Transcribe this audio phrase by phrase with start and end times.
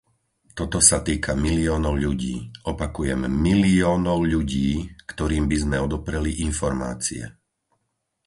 [0.57, 2.35] Toto sa týka miliónov ľudí,
[2.71, 4.69] opakujem miliónov ľudí,
[5.11, 7.23] ktorým by sme odopreli informácie.